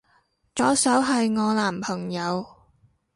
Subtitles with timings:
[0.55, 2.43] 左手係我男朋友